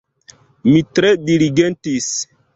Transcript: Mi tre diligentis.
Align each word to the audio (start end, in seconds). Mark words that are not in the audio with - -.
Mi 0.69 0.81
tre 1.01 1.13
diligentis. 1.29 2.11